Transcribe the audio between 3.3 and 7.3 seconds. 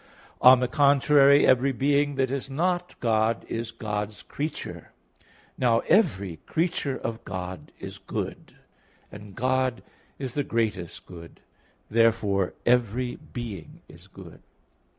is God's creature. Now every creature of